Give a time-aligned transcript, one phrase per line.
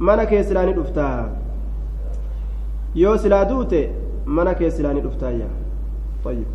[0.00, 1.28] mana kee silaa ni dhuftaa?
[2.94, 3.90] Yoo silaa duute
[4.26, 5.46] mana kee silaa ni dhuftaayya
[6.24, 6.46] طيب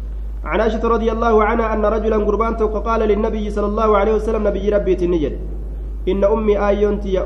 [0.43, 4.69] عن عائشة رضي الله عنها أن رجلا قربان قال للنبي صلى الله عليه وسلم نبي
[4.69, 5.37] ربي تنجد
[6.07, 7.19] إن أمي آيونتي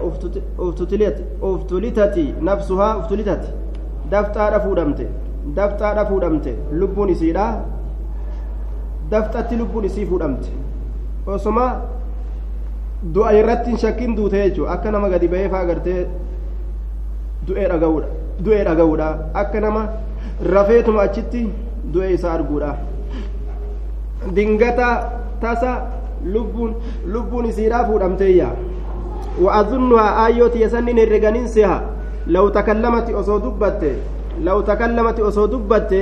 [0.59, 3.43] أفتلت أفتلتت نفسها أفتلتت
[4.11, 4.99] دفتا رفودمت
[5.57, 7.65] دفتا رفودمت لبون سيدا
[9.11, 10.45] دفتا لبون سيفودمت
[11.27, 11.81] وسما
[13.03, 14.71] du'a irratti shakkiin duute jechuudha.
[14.71, 16.07] Akka nama gadi ba'ee fa'aa gartee
[17.47, 18.07] du'ee dhaga'uudha.
[18.39, 19.09] Du'ee dhaga'uudha.
[19.33, 19.87] Akka nama
[20.53, 21.49] rafeetuma achitti
[21.93, 22.77] du'ee isaa arguudha.
[24.33, 24.89] Dingata
[25.41, 25.71] tasa
[26.23, 26.75] lubbuun
[27.05, 28.49] lubbuun isiidhaa fuudhamteeyya.
[29.43, 31.81] Wa'azunnuhaa aayyoo tiyasannin herreganiin seha
[32.27, 33.97] law takallamati osoo dubbatte
[34.43, 35.99] law takallamati osoo dubbatte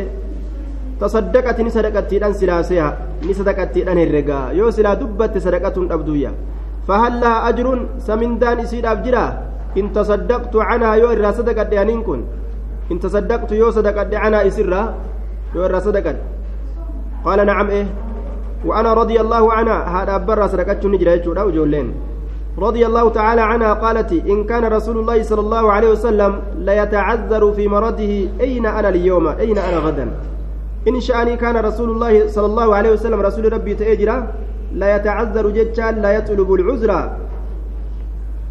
[1.00, 2.94] tasaddaqati ni sadaqattiidhan silaa seha
[3.26, 4.52] ni sadaqattiidhan herregaa.
[4.54, 6.32] Yoo silaa dubbatte sadaqatuun dhabduyya
[6.88, 9.26] فهل لها أجر سمندان إسيد أبجرا؟
[9.78, 11.74] إن تصدقت عنها يو إرى صدقت
[12.92, 14.82] إن تصدقت يو صدقت عنها إسرا
[15.56, 15.64] يو
[17.26, 17.88] قال نعم إيه.
[18.66, 19.80] وأنا رضي الله عنها.
[20.04, 21.94] هذا برا صدقت نجرى يجورا وجولين
[22.58, 27.52] رضي الله تعالى عنها قالت إن كان رسول الله صلى الله عليه وسلم لا يتعذر
[27.52, 30.08] في مرضه أين أنا اليوم؟ أين أنا غدا؟
[30.88, 34.28] إن شأني كان رسول الله صلى الله عليه وسلم رسول ربي تأجرا؟
[34.80, 36.92] لا يتعذر جتان لا يطلب العذر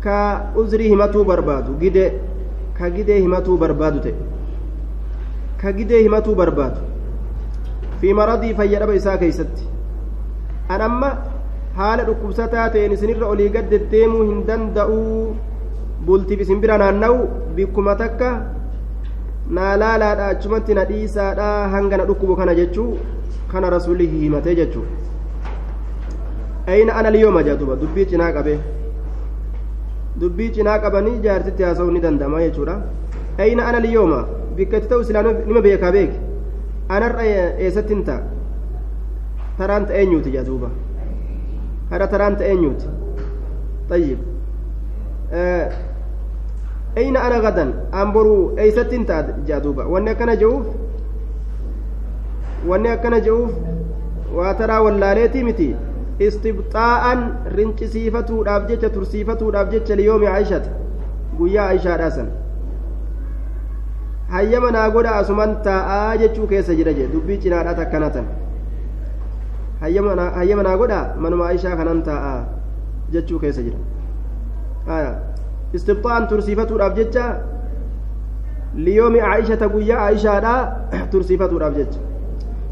[0.05, 2.07] كعذره همتو بربادو جده
[2.79, 4.13] كجده همتو بربادو تي
[5.63, 6.83] كجده همتو بربادو
[8.01, 9.55] في مرضي فيرب إساء كيست
[10.71, 10.89] أنا
[12.95, 15.37] isinirra olii gad deddeemuu hin danda'uu
[16.07, 17.19] bultiif isin bira naanna'u
[17.57, 18.31] bikkuma takka
[19.57, 22.99] naa laalaadha achumatti na dhiisaadha hanga na dhukkubu kana jechuu
[23.53, 24.85] kana rasuulli himatee jechuu
[26.67, 28.59] liyooma jedhuba dubbii cinaa qabee
[30.21, 32.77] dubbii cinaa qabanii jaartitti haasa'uu ni danda'ama jechuudha
[33.39, 36.19] ayna ana liyooma bikka itti ta'u silaa nima beekaa beeke
[36.89, 37.25] anarra
[37.67, 38.21] eessatti hin ta'a
[39.59, 40.71] taraan ta'e eenyuuti jedhuuba
[41.91, 42.89] hara taraan ta'e eenyuuti
[43.91, 44.19] طيب
[46.99, 50.67] أين أنا غدا أمبرو أيست انت جادوبا وأنا كان جوف
[52.67, 53.51] وأنا كان جوف
[54.35, 55.77] وترى واللاليتي متي
[56.27, 57.21] istibxaa'an
[57.57, 60.71] rincisiifatuudhaaf jecha tursiifatuudhaaf jecha liyoomi aishata
[61.39, 62.29] guyyaa aishaa dhaasan
[64.35, 68.27] hayyama naa godha asuman taa'aa jechuu keessa jira jee dubbii cinaadha takkanatan
[69.81, 72.39] hayyama naa godha manuma aishaa kanan taa'aa
[73.17, 73.79] jechuu keessa jira
[75.79, 77.25] istibxaa'an tursiifatuudhaaf jecha
[78.89, 80.55] liyoomi aishata guyyaa aishaadha
[81.15, 82.01] tursiifatuudhaaf jecha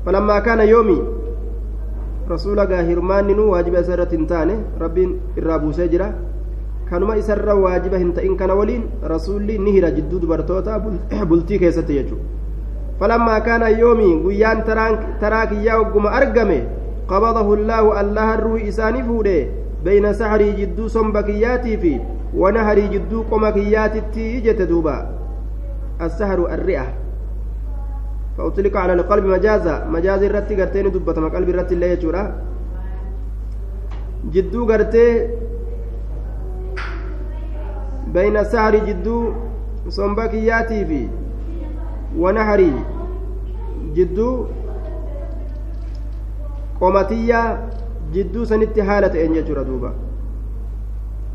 [0.05, 0.99] falammaa kaana yoomi
[2.33, 5.13] rasuula gaa hirmaanni nu waajiba isa irratti hin taane rabbiin
[5.43, 6.09] irraa buusee jira
[6.91, 10.79] kanuma isarra waajiba hin ta'in kana waliin rasuulli ni hira jidduu dubartoota
[11.31, 12.25] bultii keessatti jechuudha
[13.01, 14.63] falammaa kaana yoomii guyyaan
[15.21, 16.61] taraa kiyyaa hogguma argame
[17.11, 19.37] qabadahu llaahu allaha ruuhi isaanii fuudhe
[19.85, 21.93] beyna saharii jidduu somba kiyyaatii fi
[22.45, 24.97] wanaharii jidduu qoma kiyyaatitti jette duuba
[26.07, 26.87] assaharu arri'a
[28.39, 29.75] فأطلق على القلب مجازا.
[29.91, 32.23] مجاز الرتي قرتين دبتما قلب الرتي اللي يجورا.
[34.35, 35.07] جدو قرتي
[38.15, 39.33] بين السهر جدو
[39.89, 41.09] صنبكياتي في
[42.17, 42.73] ونهري
[43.97, 44.47] جدو
[46.81, 47.43] قومتية
[48.15, 49.93] جدو سنت حالة إن يجورا دوبا.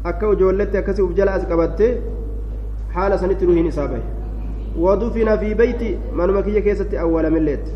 [0.04, 2.02] uf jala as qabatte
[2.96, 4.04] haala sanitti ruhiin isaa bahe
[4.80, 7.68] ودفن في بيتي من مكية كيست أول من ليت.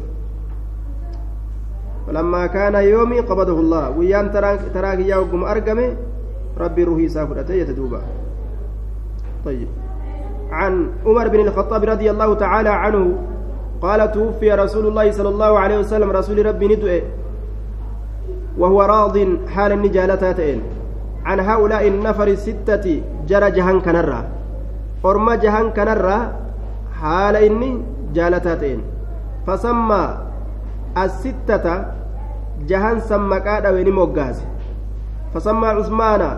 [2.08, 3.90] فلما كان يومي قبضه الله.
[3.90, 4.32] ويان
[4.74, 5.96] تراك يوم أرقمه
[6.58, 8.02] ربي روحي سافرته يتدوبا.
[9.46, 9.68] طيب.
[10.52, 13.18] عن عمر بن الخطاب رضي الله تعالى عنه
[13.82, 17.02] قال توفي رسول الله صلى الله عليه وسلم رسول ربي ندؤه
[18.58, 20.62] وهو راض حال النجالتين
[21.26, 24.28] عن هؤلاء النفر الستة جرى جهن كنرة
[25.06, 26.47] أرمى جهن كنرة
[27.02, 27.72] haala inni
[28.20, 28.82] jaalataa ta'een.
[29.46, 30.10] Fasammaa
[31.06, 31.74] assittata
[32.68, 33.62] jahan san maqaa
[35.34, 36.30] fasammaa cusmaana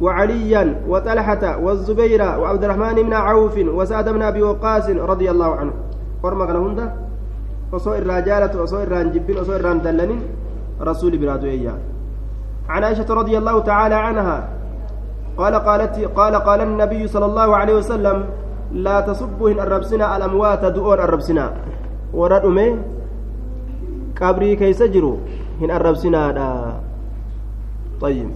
[0.00, 5.72] وعليا وطلحة والزبير وعبد الرحمن بن عوف وسعد بن أبي وقاص رضي الله عنه
[6.22, 6.86] ورمى كان هندا
[7.72, 10.22] وصو الرجالة وصو الرانجبين وصو الراندلنين
[10.80, 11.78] رسول برادو إياه
[12.68, 14.48] عن عائشة رضي الله تعالى عنها
[15.36, 18.24] قال قالت قال قال النبي صلى الله عليه وسلم
[18.74, 21.44] لا تصبوا هن الربسنا الأموات دؤون الربسنا
[22.10, 22.68] ورد أمي
[24.18, 25.18] قبري كيس جرو
[25.62, 26.22] هن الربسنا
[28.02, 28.30] طيب.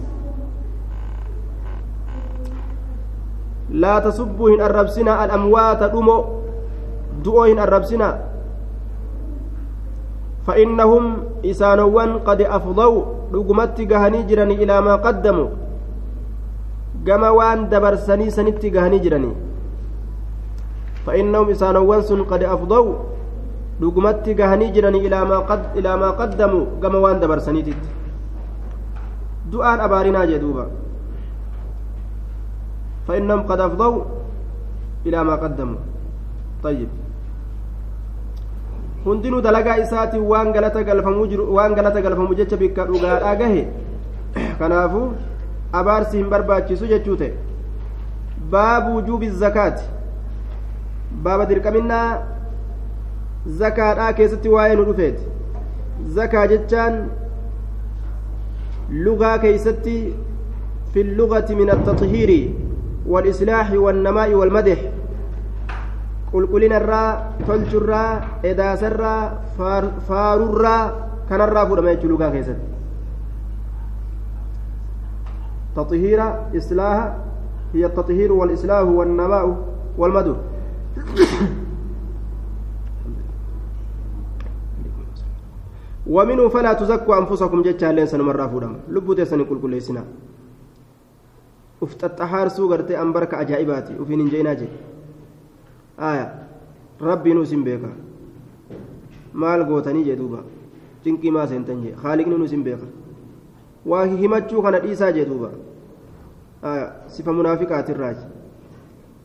[3.69, 6.17] laa tasubbuu hin arrabsinaa al'amwaata dhumo
[7.25, 8.15] du'oo hin arrabsinaa
[10.49, 11.05] فإنهم
[11.45, 15.49] إسانوان قد أفضوا رقمت جهني جرني إلى ما قدموا.
[17.05, 19.48] كما وان دبرسني سنت جهني جرني
[21.05, 22.93] فإنهم إسانوان سن قد أفضوا
[23.81, 27.83] إلى ما قد إلى ما قدموا كما وان دبرسني تت
[29.51, 30.65] دعاء أبارنا جدوبا
[33.07, 34.03] فإنهم قد أفضوا
[35.05, 35.81] إلى ما قدموا
[36.63, 36.89] طيب
[39.05, 43.61] hundinuu dalagaa isaatiin waan galata galfamuu jiru waan galata galfamu jecha bikka dhugaadhaa gahe
[44.59, 45.05] kanaafuu
[45.81, 47.31] abaarsi hin barbaachisu jechuu ta'e
[48.55, 49.85] baabu wujuubi zakaati
[51.23, 52.07] baaba dirqaminaa
[53.61, 55.23] zakaadhaa keessatti waa'ee nu dhufeeti
[56.17, 57.03] zakaa jechaan
[59.05, 59.99] lugaa keeysatti
[60.93, 62.31] fi اللغة من التطهير
[63.07, 64.79] والإصلاح والنماء والمدح
[66.31, 67.09] qulqullinarraa
[67.45, 69.21] tolchurraa edaasarraa
[70.07, 70.83] faarurraa
[71.29, 72.67] kanarraa fudhama jechuu lugaa keessatti
[75.75, 76.19] تطهير
[76.57, 76.97] إصلاح
[77.73, 79.45] هي التطهير والإصلاح والنماء
[79.97, 80.35] والمدر
[86.07, 90.03] ومنه فلا تزكوا أنفسكم جتشا لين سنمرة فودم لبو تسني كل سنة
[91.81, 94.79] ufxaxxa haarsuu gartee an barka ajaa'ibaati ufiin hin jeenaa jedhe
[96.07, 96.25] aya
[97.09, 97.91] rabbiinuu isin beeka
[99.43, 100.41] maal gootanii jee duuba
[101.05, 102.87] cinqii maa seentan jee haaliqni nu isin beeka
[103.93, 105.51] waa himachuu kana dhiisaa jee duuba
[106.73, 108.25] aya sifa munaafiqaatirraaji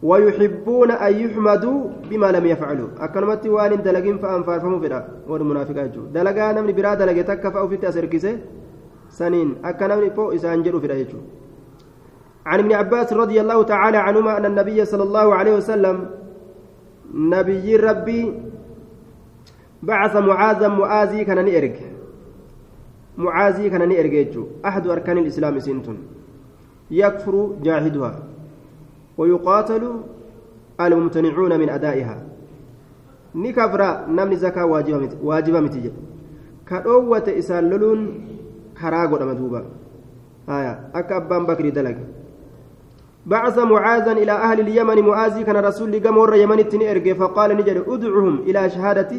[0.09, 1.79] ويحبون أن يحمدوا
[2.11, 2.89] بما لم يفعلوا.
[3.05, 7.69] أكنمت وان دلقين فأن فارفموا فدا ور منافقات جو دلقا نمني برا دلقة تكفى أو
[7.69, 8.35] في تأسركسه
[9.19, 9.49] سنين.
[9.65, 11.19] أكنمني فوق إسان جروا فدا يجو.
[12.47, 15.97] عن ابن عباس رضي الله تعالى عنهما أن النبي صلى الله عليه وسلم
[17.15, 18.23] نبي ربي
[19.83, 21.77] بعث معاذا معاذي كان نئرج
[23.19, 24.15] معاذي كان نئرج
[24.69, 25.99] أحد أركان الإسلام سنتون.
[26.91, 28.34] يكفر جاهدها.
[29.19, 30.01] ويقاتل
[30.81, 32.23] الممتنعون من أدائها.
[33.35, 34.67] نكفر نمني زكاة
[35.23, 35.93] واجبة متجة.
[36.67, 38.27] كأوة إسال لولون
[38.81, 39.65] كراغو دمدوبا
[40.49, 40.81] آية.
[40.95, 41.97] أكا أبان بكري دلق.
[43.27, 44.99] بعث معاذا إلى أهل اليمن.
[45.03, 49.11] معاذي كان رسول قام ور يمن تنئرق فقال نجد أدعهم إلى شهادة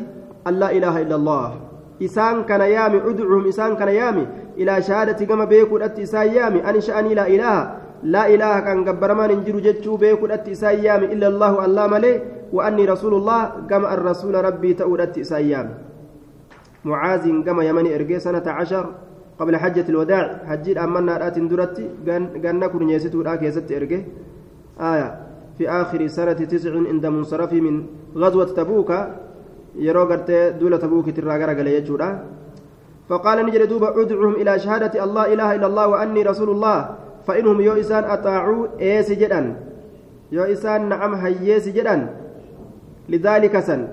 [0.48, 1.59] أن لا إله إلا الله.
[2.03, 4.27] إسان كان يامي أدعهم إسان كان يامي
[4.57, 7.84] إلى شهادة قام بيكو أتي إسان يامي أن لا إله.
[8.05, 10.53] لا إله كان قبرمان انجر جتشو بيكو أتي
[11.13, 12.13] إلا الله الله ملي
[12.53, 15.73] وأني رسول الله قام الرسول ربي تؤد أتي إسان يامي
[16.85, 18.85] معاذ قام يمن إرقي سنة عشر
[19.39, 20.45] قبل حجة الوداع.
[20.45, 21.85] حجيل أمنا رأت درتي
[22.45, 24.01] قلنا كن يسيتو راك يسيت إرجه
[24.79, 25.09] آية.
[25.57, 27.75] في آخر سنة تسع عند منصرف من
[28.15, 28.91] غزوة تبوك.
[29.75, 30.31] يرو قرت
[30.61, 32.09] دولة تبوك تراغر قال يجورا.
[33.09, 36.79] فقال نجد دوبا ادعوهم إلى شهادة الله إله إلا الله وأني رسول الله.
[37.27, 39.56] فإنهم يو إسان أطاعوا إيس جدا
[40.31, 42.10] يو إسان نعم هيس جدا.
[43.10, 43.88] لذلك سن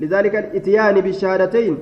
[0.00, 1.78] لذلك الإتيان بالشهادتين.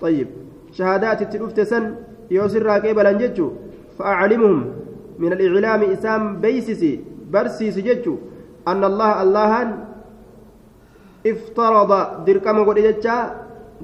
[0.00, 0.28] طيب
[0.72, 1.94] شهادات التلفت سن
[2.30, 3.50] يوسر قبلا ججو
[3.98, 4.72] فأعلمهم
[5.18, 7.00] من الإعلام إسام بيسسي
[7.32, 8.16] برسيس ججو
[8.68, 9.52] أن الله الله
[11.26, 11.90] افترض
[12.26, 13.16] دركم قد ججا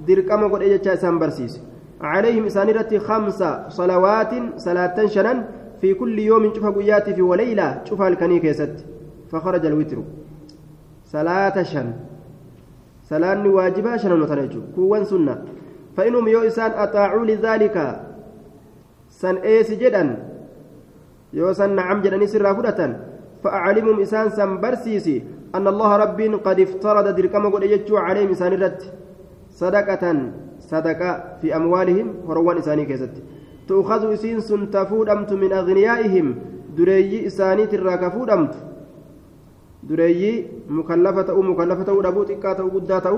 [0.07, 1.61] دركم قد ججا إسام برسيس.
[2.01, 5.39] عليهم إسانرة خمس صلوات صلاة شنن.
[5.81, 8.85] في كل يوم شوف قيات في وليلة شوف الكنيك يست
[9.31, 9.99] فخرج الوتر.
[11.05, 11.93] صلاة شن.
[13.11, 15.35] صلاة واجبة شنن وتنجو كوان سنة.
[15.97, 17.77] فإنهم يو إسان أطاعوا لذلك.
[19.11, 20.05] سن إيس جدا.
[21.33, 22.81] يو سن نعم جدني سر فرة
[23.43, 28.83] فأعلمهم إسان سن برسيسي أن الله رب قد افترض دركم قد يجوا عليهم إسان الرد
[29.51, 30.05] صدقة
[30.61, 31.11] صدقة
[31.41, 33.15] في أموالهم وروان إساني كيست.
[33.71, 36.27] تؤخذ إسين سن تفودمت من أغنيائهم.
[36.77, 38.55] دري إساني تراك فودمت.
[39.89, 40.23] دري
[40.79, 43.15] مكلفة أو مكلفة أو ربوت إكاته قداته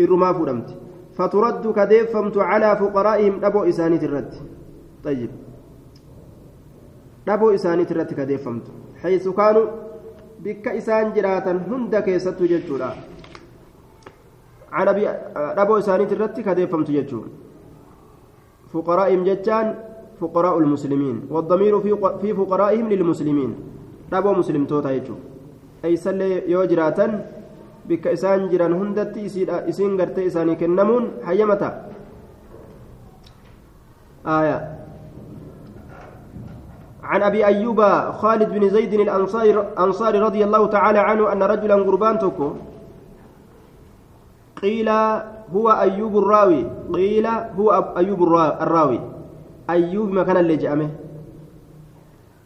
[0.00, 0.68] إرما فودمت.
[1.16, 4.32] فترد كديفمت على فقرائهم أبو إسانيت الرد
[5.04, 5.30] طيب.
[7.28, 8.66] أبو إسانيت الرد كديفمت
[9.02, 9.66] حيث كانوا
[10.44, 12.90] بك إسان جراتا هند كيست ججورا
[14.72, 14.88] عن
[15.62, 17.26] أبو إسانيت الرد كديفمت ججور
[18.72, 19.66] فقرائهم ججان
[20.20, 23.50] فقراء المسلمين والضمير في في فقرائهم للمسلمين.
[24.12, 25.16] أبو مسلم توتا يجو.
[25.84, 27.06] أي سلي يوجراتا
[27.82, 31.90] bikka isaan jiran hundatti isiin gartee isaanii kennamuun hayyamata
[34.24, 34.58] aya
[37.02, 37.80] عن أبي أيوب
[38.22, 42.48] خالد بن زيد الأنصاري رضي الله تعالى عنه أن رجلا قربان تكو
[44.62, 44.88] قيل
[45.54, 46.66] هو أيوب الراوي.
[46.92, 48.22] قيل هو أيوب
[48.62, 49.00] الراوي.
[49.70, 50.90] أيوب ما كان اللي جأمه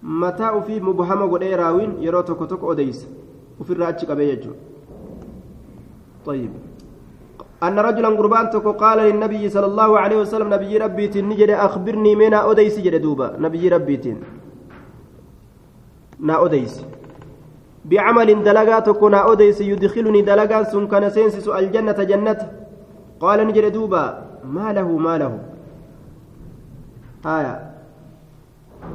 [0.02, 3.06] متى في مبهمة قد راوين يرو توكو توكو أديس.
[3.60, 4.50] وفي الرأتش قبيجو
[6.26, 6.50] طيب.
[7.62, 12.34] أن رجلا قربان تكو قال للنبي صلى الله عليه وسلم نبي ربي تنجد أخبرني من
[12.34, 13.36] أديس جد دوبا.
[13.38, 14.16] نبي ربي تن.
[16.20, 16.84] نا أديس.
[17.84, 22.65] بعمل دلقا تكو نا أديس يدخلني دلقا سن كان سينسس الجنة جنة
[23.20, 24.04] قال نجد دوبا
[24.44, 25.32] ما له ما له.
[27.26, 27.54] آية.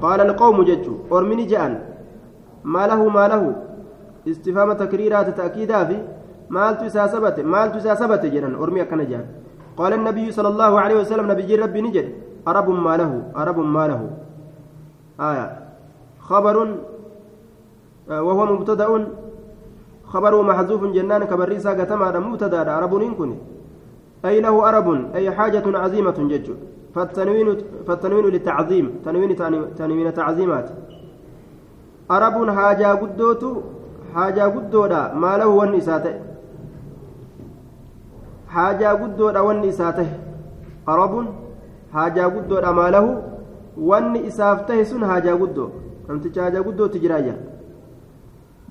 [0.01, 1.73] قال القوم ججو أرمني جأن.
[2.63, 3.43] ما له ما له.
[4.27, 5.97] استفهام تكريرات تأكيدا في
[6.51, 9.27] sabate maaltu isaa sabate jedhan ormi akkana jedhan
[9.77, 12.07] qaala النبي صلى الله عليه وسلم نبي ربي نجد
[12.47, 14.01] أرب ما له أرب ما له.
[15.19, 15.47] آية.
[16.19, 16.55] خبر
[18.09, 18.89] وهو مبتدأ.
[20.11, 23.31] خبر محذوف جنان كبريسا قتما مبتدأ أرب كن
[24.25, 26.47] أي له أرب أي حاجة عظيمة جج.
[26.95, 27.47] فالتنوين
[27.87, 29.31] فالتنوين للتعظيم تنوين
[29.79, 30.67] تنوين تعظيمات.
[32.11, 33.43] أرب حاجة قدوت
[34.13, 35.77] حاجة قدودا ما له wanni
[39.67, 40.11] isaa tahe
[40.85, 41.27] arabuun
[41.93, 43.09] haajaa guddoodha maalahu
[43.89, 45.69] wanni isaaf tahe sun haajaa guddoo
[46.07, 47.35] namticha haajaa guddootti jiraayya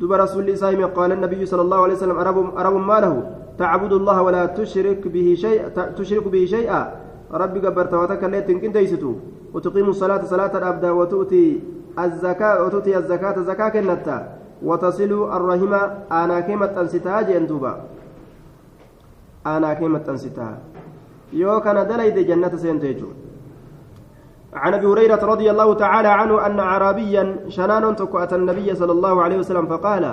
[0.00, 3.14] دوب رسول الله قال النبي صلى الله عليه وسلم أرب أرب ما له.
[3.59, 6.83] تعبد الله ولا تشرك به شيء تشرك به شيئا.
[7.30, 9.12] ربي قبرت وتكلت إن تيستو
[9.54, 11.61] وتقيم الصلاة صلاة الأبدا وتؤتي
[11.99, 14.19] الزكاة وتؤتي الزكاة زكاة كنتا.
[14.62, 15.80] وتصل الرحمة
[16.12, 16.37] أنا
[16.80, 17.73] أنستاج أنتوبا
[19.40, 20.54] aanaa kee maxxansitaa
[21.33, 23.16] yoo kana dalayde jannata seente jechuudha
[24.52, 29.38] عن أبي هريرة رضي الله تعالى عنه أن اعرابيا شنان تكو النبي صلى الله عليه
[29.38, 30.04] وسلم فقال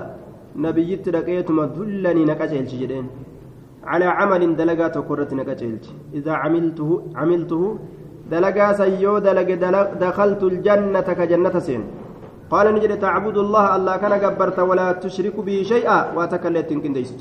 [0.58, 3.08] نبي تلقيتما دلني نكاجل جدين.
[3.92, 5.78] على عمل دلقا تكرت نكاجل
[6.14, 7.62] إذا عملته عملته
[8.32, 9.50] دلقا سيو دلق
[10.04, 11.84] دخلت الجنة كجنة سين.
[12.52, 17.20] قال نجد تعبد الله الله كان جبرت ولا تشرك به شيئا وتكلت كنديست.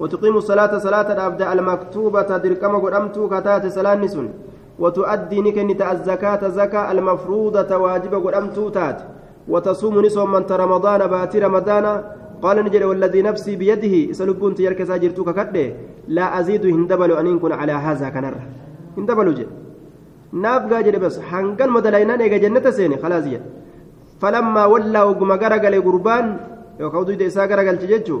[0.00, 4.28] وتقيم الصلاة صلاة الأبدأ المكتوبة دركم قدمتو كتات صلاة نسون.
[4.78, 8.98] وتؤدي نكنت الزكاة زكاة المفروضة واجب قدمتو تات.
[9.48, 11.86] وتصوم نسوم من رمضان بات رمضان.
[12.42, 15.64] قال نجري والذي نفسي بيده سلبون تيرك ساجرتو ككده
[16.16, 18.34] لا أزيد هندبل أن يكون على هذا كنر.
[18.98, 19.46] هندبل جي.
[20.86, 23.40] jedhe bas hangan madalaynaan eega jannata seene khalaasiya
[24.20, 26.26] falammaa wallaa oguma garagale gurbaan
[26.80, 28.20] yookaan duyda isaa garagalche jechuu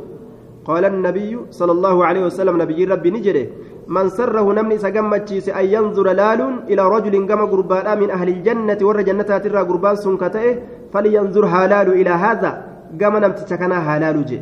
[0.68, 3.44] قال النبي صلى الله عليه وسلم نبي ربي نجري.
[3.88, 9.00] من سره نمني سجمتشيس أن ينظر لال إلى رجل قام قربان من أهل الجنة ور
[9.00, 10.44] جنتها ترى قربان سنكته
[10.92, 12.67] فلينظر هلال إلى هذا.
[13.00, 14.40] قام نمت كنا هلال جي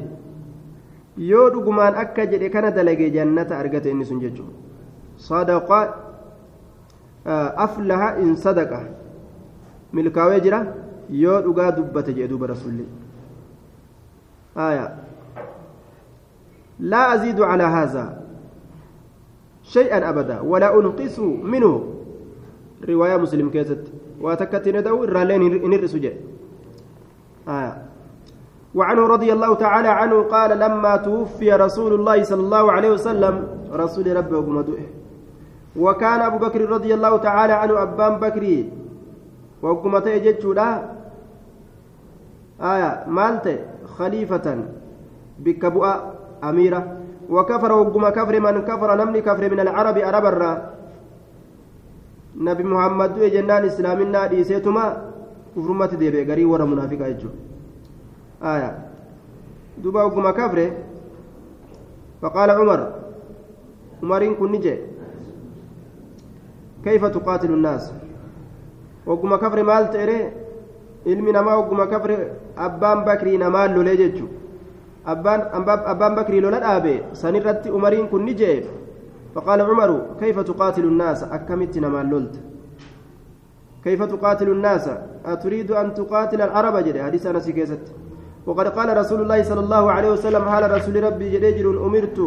[1.18, 4.52] yoo dhugumaan akka jedhe kana dalage jannata argate inni sun jechuun
[5.28, 5.78] sadaqa
[7.66, 8.80] aflaha in sadaqa
[9.96, 10.60] milkaawee jira
[11.22, 12.84] yoo dhugaa dubbate jedhe duuba rasulli
[16.80, 18.04] لا أزيد على هذا
[19.62, 21.72] شيئا أبدا ولا أنقص منه
[22.88, 23.84] رواية مسلم كيست
[24.20, 25.96] واتكتن دو الرالين إنرس
[27.48, 27.76] آه.
[28.76, 33.34] وعنه رضي الله تعالى عنه قال لما توفي رسول الله صلى الله عليه وسلم
[33.72, 34.82] رسول ربه وقمدوه
[35.76, 38.56] وكان أبو بكر رضي الله تعالى عنه أبان بكري
[39.62, 40.68] وقمته جتشودا
[42.60, 43.56] آية مالته
[43.96, 44.46] خليفة
[45.44, 45.92] بكبؤة
[46.44, 46.82] أميرة.
[47.30, 50.52] وكفر وقم كفر من كفر نمني كفر من العرب عرب الرا
[52.36, 54.84] نبي محمد جنان إسلامنا ديسيتما
[55.56, 57.30] كفرمت ديبي غري ورا منافقة يجو.
[58.43, 58.71] آية
[59.77, 60.71] دوبا وقم كفر
[62.21, 62.93] فقال عمر
[64.03, 64.75] عمرين كن نجي
[66.83, 67.91] كيف تقاتل الناس
[69.05, 70.41] وقم كفر مال تيري
[71.05, 72.15] ilmi namaa ogguma kafre
[72.55, 78.63] abbaan bakrii namaan lolee jechuudha abbaan bakrii lola dhaabe sanirratti umariin kun ni jee
[79.35, 82.35] فقال عمر كيف تقاتل الناس أكمت نما لولت
[83.83, 84.89] كيف تقاتل الناس
[85.25, 87.79] أتريد أن تقاتل العرب جري حديث أنس كيست
[88.46, 92.18] وقد قال رسول الله صلى الله عليه وسلم هل رسول ربي جريجر أمرت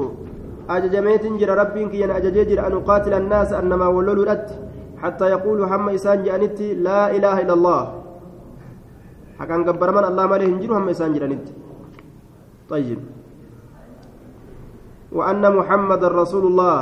[0.69, 4.47] أججميت جر ربي كي أجججر أن أقاتل الناس أنما ولولوا رت
[4.99, 7.81] حتى يقولوا هم إسان جانتي لا إله إلا الله.
[9.39, 11.53] حكا قبر من الله ماليه انجروا هم إسان جانتي
[12.69, 12.99] طيب.
[15.11, 16.79] وأن محمد رسول الله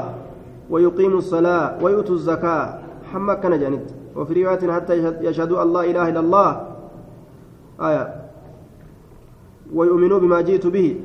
[0.69, 2.65] ويقيم الصلاة ويؤتوا الزكاة.
[3.13, 6.49] حمد كان جانت وفي رواية حتى يشهدوا الله إله إلا الله.
[7.79, 8.26] آية.
[9.73, 10.95] ويؤمنوا بما جئت به.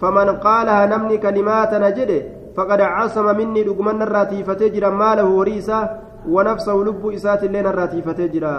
[0.00, 2.10] فمن قالها نمني كلمات نجد
[2.56, 8.56] فقد عصم مني لقمن الراتي فتجرى ماله وريسا ونفسه لب إسات اللين الراتي فتجرى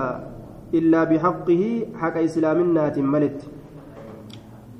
[0.74, 1.64] إلا بحقه
[2.02, 3.40] حق إسلامنا ملت.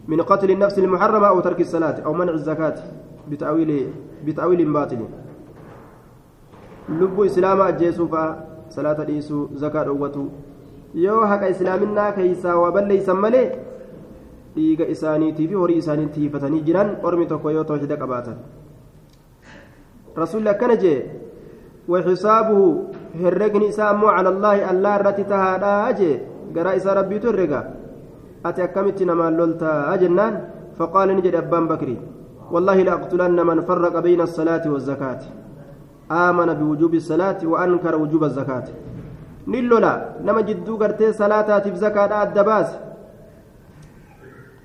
[0.08, 2.78] من قتل النفس المحرمة أو ترك الصلاة أو منع الزكاة
[3.30, 3.72] بتأويل
[4.26, 5.02] بتأويل باطل.
[6.90, 8.08] لب إسلام أجيسو
[8.70, 10.26] صلاة ديسو زكاة أوتو
[10.96, 13.52] yoo haqa islaaminaa keeysaa waa balleeysan malee
[14.56, 18.38] dhiiga isaaniitii fi horii isaanii tiifatanii jiran ormi tokko yoo tawxiida qabaatan
[20.22, 20.98] rasuulli akkana jee
[21.94, 22.68] waxisaabuhu
[23.22, 26.16] herregni isaa ammoo cala allaahi allaa irratti tahaadhaa jee
[26.58, 27.62] garaa isaa rabbiitu herrega
[28.50, 30.36] ati akkamitti namaan loltaa jennaan
[30.78, 31.98] faqaala ni jedhe abbaan bakri
[32.54, 35.22] والله لأقتلن من فرق بين الصلاة والزكاة
[36.12, 38.68] آمن بوجوب الصلاة وأنكر وجوب الزكاة
[39.48, 39.94] نلولا
[40.26, 42.70] نما جدو قرتي صلاة في زكاة الدباس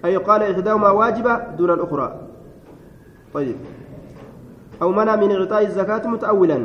[0.04, 2.08] أي قال إحداهما واجبة دون الأخرى.
[3.34, 3.56] طيب.
[4.82, 6.58] أو منع من إعطاء الزكاة متأولا.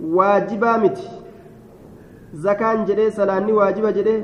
[0.00, 0.98] واجبة مت
[2.34, 4.16] زكاة جدي سلاني واجبة جدي.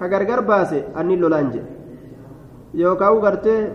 [0.00, 1.72] كغرغر باسي أني لولان جدي.
[2.74, 3.72] yookaan gartee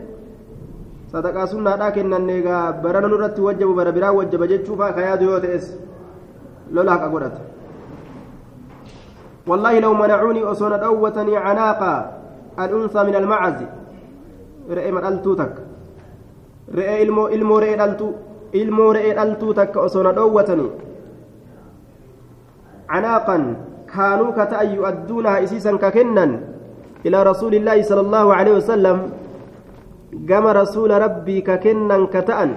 [1.12, 5.68] sadaqaa sunnaadhaa kennanne egaa barana nurratti wajjabu bara biraa wajjaba jechuufaa ka yaadu yoo ta'es
[6.72, 7.42] lola haqa godhata
[9.48, 11.94] والله لو منعوني أصون دوتني عناقة
[12.60, 13.60] الأنثى من المعز.
[14.68, 15.56] رئي من ألتوتك
[16.76, 18.08] رئي إلمو إلمو رئي ألتو
[18.56, 20.68] إلمو رئي ألتوتك أصون دوتني
[22.90, 23.38] عناقا
[23.94, 26.26] كانوا كتأي يؤدونها إسيسا ككنا
[27.06, 28.98] إلى رسول الله صلى الله عليه وسلم.
[30.30, 32.50] قام رسول ربي ككنا كتأن.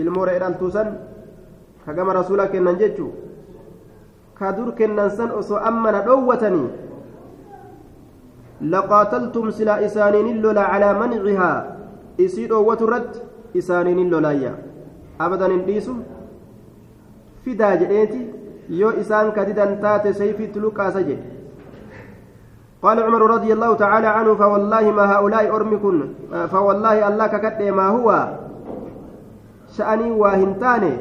[0.00, 0.82] إلمو رئي ألتوسا
[1.84, 3.08] كقام رسولك كنا جيتشو.
[4.40, 6.64] كدر كننسان أسو أمنا دوتني
[8.62, 11.76] لقاتلتم سلا إسانين اللولا على منعها.
[12.20, 13.10] إسيد وترد
[13.58, 14.54] إسانين اللولايا
[15.20, 15.94] أبدا إنديسو.
[17.46, 18.22] فدا جئتي.
[18.70, 21.18] يو إسان كددا تات سيفي تلوكا سجد
[22.82, 25.96] قال عمر رضي الله تعالى عنه فوالله ما هؤلاء أرمكن.
[26.52, 28.08] فوالله الله ككد ما هو.
[29.76, 30.94] شأني واهنتاني.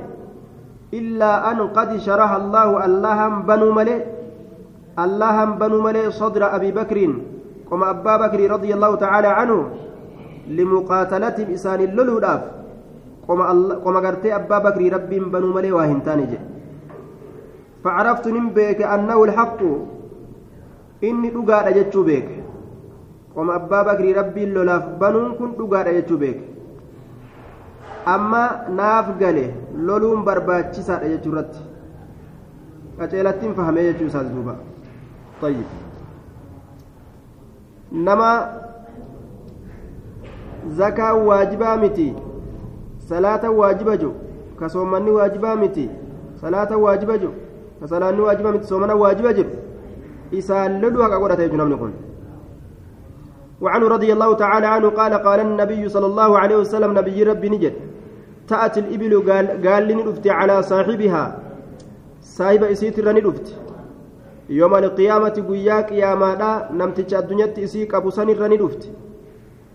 [0.94, 3.98] إلا أن قد شرح الله اللهم بنو ملي
[5.00, 6.98] اللهم بنو ملي صدر أبي بكر.
[7.72, 9.60] كما أبا بكر رضي الله تعالى عنه
[10.48, 12.42] لمقاتلة إسان اللولوداف.
[13.84, 16.40] كما قرتي أبا بكر رب بنو ملي واهنتاني جي.
[17.84, 19.60] فعرفت نمبيك أنه الحق.
[21.04, 22.30] إني دقاء جتشو بيك.
[23.36, 26.40] كما أبا بكر رب اللولاف بنون كن دقاء جتشو بيك.
[28.06, 29.54] amma naaf gale
[29.88, 31.62] loluun barbaachisaadha jechuu irratti
[32.98, 34.56] qaceelattiin fahamee jechuu isaati duuba
[35.42, 35.68] طيب.
[37.92, 38.50] Nama
[40.78, 42.14] zakaa waajibaa miti
[42.98, 44.14] salaata waajiba jo
[44.60, 45.90] ka soomanni waajibaa miti
[46.42, 47.32] salaata waajiba jo
[47.80, 49.50] ka salaanni waajiba miti soomana waajiba jiru
[50.32, 51.94] isaan lolu haqa godhate jechu namni kun
[53.62, 57.74] وعنه رضي الله تعالى عنه قال قال النبي صلى الله عليه وسلم نبي ربي نجد
[58.50, 61.24] تأتي الإبل قال قال لي على صاحبها
[62.22, 63.48] صاحب إسيت رني دفت
[64.60, 68.84] يوم القيامة قياك يا مادا نمتج الدنيا إسيك أبو سن رني دفت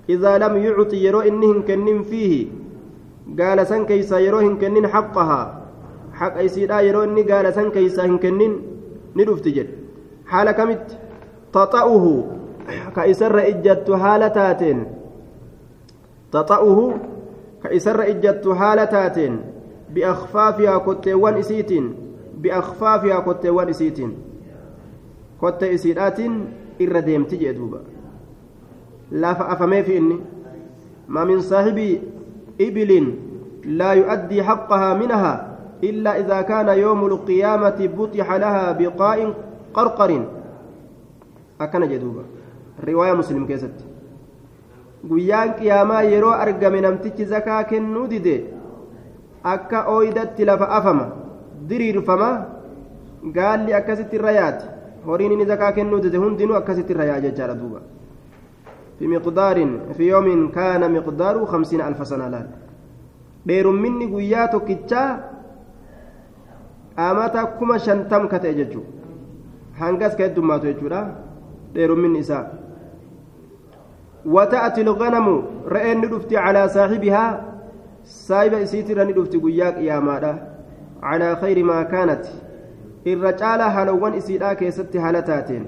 [0.09, 2.47] إذا لم يعطي يرو إنهن كنن فيه
[3.41, 5.63] قال سن كيسا يروهن كنن حقها.
[6.13, 8.53] حق إسيدا يرو إني قال سن كيسا هن كنن
[9.17, 9.71] ندفت جد.
[10.27, 10.99] حال كمت؟
[11.53, 12.25] تطأه.
[12.97, 14.63] كإسر إجت حالتات
[16.33, 16.79] تطأه.
[17.63, 19.19] كإسر إجت حالتات
[19.95, 21.95] بأخفافها كتوان إسيتين.
[22.39, 24.13] بأخفافها كتوان إسيتين.
[25.43, 26.19] كت إسيرات
[26.81, 27.81] إر ديمت جدوبا
[29.11, 30.19] لا فأفمي في إني
[31.09, 31.79] ما من صاحب
[32.61, 33.15] إبل
[33.65, 35.35] لا يؤدي حقها منها
[35.85, 39.35] إلا إذا كان يوم القيامة بطح لها بقاء
[39.75, 40.11] قرقر
[41.61, 42.23] أكن جدوبا
[42.89, 43.77] رواية مسلم كيست
[45.07, 48.35] guyyaan qiyaamaa yeroo argame namtichi zakaa kennuu dide
[49.55, 51.05] akka ooydatti lafa afama
[51.69, 52.31] diriirfama
[53.37, 54.67] gaalli akkasitti irra yaati
[55.07, 57.81] horiin inni zakaa kennuu dide hundinuu akkasitti irra yaa jechaadha duuba
[58.99, 59.57] في مقدار
[59.97, 62.47] في يوم كان مقداره خمسين ألف سنة لال
[63.47, 65.19] dheerumminni guyyaa tokkichaa
[66.97, 68.85] amata kuma shantam ka ta'e jechuu
[69.81, 71.01] hangas ka heddummaatu jechuudha
[71.75, 72.45] dheerumminni isaa
[74.27, 77.25] وتأتي الغنم رأين ندفتي على صاحبها
[78.05, 80.35] سايبة إسيتر ندفتي قياك يا مادا
[81.03, 82.25] على خير ما كانت
[83.13, 85.67] irra caalaa haalawwan isiidhaa keessatti haala taateen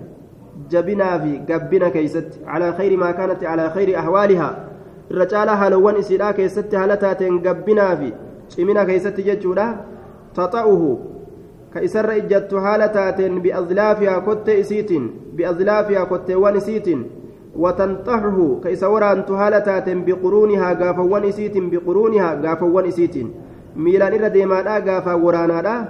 [0.72, 4.54] jabinaa fi gabbina keeysatti calaa khayri maa kaanatti calaa khayri ahwaalihaa
[5.12, 8.08] irra caalaa haalawwan isiidhaa keessatti haala taateen gabbinaa fi
[8.54, 9.66] cimina keeysatti jechuudha
[10.38, 10.90] taxa'uhu
[11.74, 15.06] ka isarra ijjattu haala taateen biazlaafihaa kottee isiitiin
[15.40, 17.04] biazlaafihaa kotteewwan isiitiin
[17.64, 23.30] watanxaxuhu ka isa waraantu haala taateen biquruunihaa gaafawwan isiitiin biquruunihaa gaafawwan isiitiin
[23.86, 25.80] miilaan irra deemaadhaa gaafaa waraanaadhaa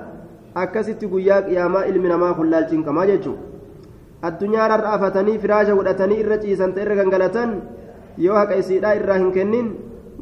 [0.62, 3.42] akkasitti guyyaa qiyaamaa ilmi namaa kun laalchinqamaa jechuudha
[4.30, 7.54] addunyaarra afatanii firaasha godhatanii irra ciisan ta'e irra gangalatan
[8.26, 9.72] yoo haqa isiidhaa irraa hin kennin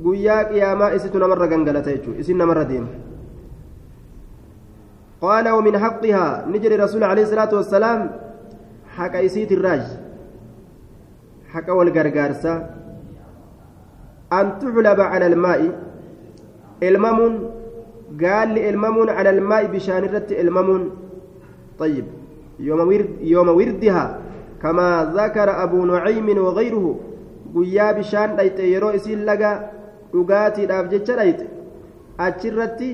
[0.06, 2.92] guyyaa qiyaamaa isitu namarra gangalata jechuudha isin namarra deema.
[5.20, 8.00] قال ومن حقها نجري رسول عليه الصلاة والسلام
[8.96, 9.82] حق إسيت الراج
[11.52, 12.54] حق والغرغارسة
[14.32, 15.60] أن تحلب على الماء
[16.82, 17.50] الممون
[18.54, 20.90] لي الممون على الماء بشان الرت الممون
[21.78, 22.04] طيب
[22.58, 24.18] يوم ورد يوم وردها
[24.62, 27.00] كما ذكر أبو نعيم وغيره
[27.56, 29.50] guyyaa bishaan dhayxe yeroo isiin laga
[30.12, 31.46] dhugaatiidhaaf jecha dhayxe
[32.26, 32.88] achirratti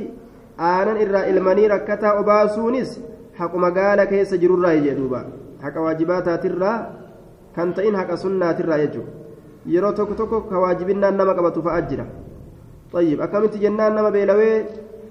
[0.70, 2.92] aanan irraa ilmanii rakkataa obaasuunis
[3.38, 5.25] haquma gaala keessa jirurraa jee duuba
[5.64, 6.77] haqa waajibaataatirraa
[7.57, 9.12] kan ta'in haqa sunnaatirraa jechuudha
[9.75, 12.07] yeroo tokko tokko ka waajibinnaan nama qabatu fa'a jira
[12.92, 14.57] طيب akkamitti jennaan nama beelawee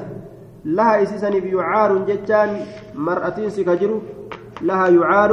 [0.64, 2.50] لها إسيسني بيعار جتان
[2.94, 3.98] مرأة سكجرو
[4.62, 5.32] لها يعار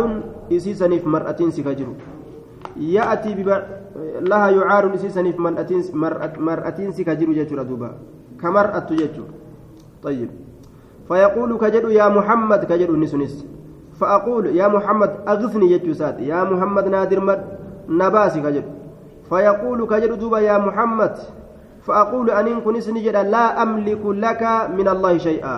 [0.50, 1.96] isiisaniif mar'atiin si ka jiru
[2.76, 3.46] ya'atii
[4.26, 7.94] laha yucaaruun isiisaniif mar'atiin si ka jiru jechuudha duuba
[8.38, 9.38] ka mar'attu jechuudha
[10.00, 10.32] طيب
[11.12, 13.46] فيقول كجد يا محمد كجد نسنس
[14.00, 17.42] فأقول يا محمد أغثني يجوسات يا محمد نادر مد
[17.90, 18.66] نباسي كجد
[19.30, 21.16] فيقول كجد دوبا يا محمد
[21.87, 24.43] فأقول أن كنس نجد لا أملك لك
[24.79, 25.57] من الله شيئا.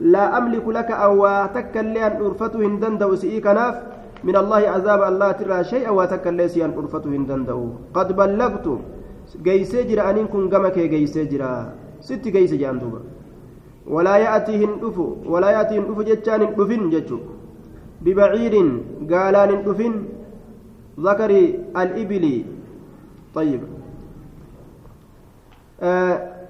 [0.00, 3.74] لا أملك لك أو تكل أن أرفته هندندو سئي كناف
[4.24, 7.60] من الله عذاب الله ترى شيئا وتكل أن أرفته هندندو
[7.96, 8.66] قد بلغت.
[9.46, 11.26] جيسي جرا أن كن قمك جيسي
[12.00, 13.00] ست جيسي جاندوبا
[13.94, 14.96] ولا يأتي هندف
[15.32, 17.18] ولا يأتي هندف جتان هندفن جتو
[18.02, 18.54] ببعير
[19.10, 19.94] قالان هندفن
[21.06, 21.30] ذكر
[21.82, 22.24] الإبل.
[23.34, 23.62] طيب.
[25.82, 26.40] آه